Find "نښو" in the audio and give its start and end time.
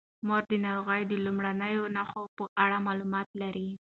1.95-2.23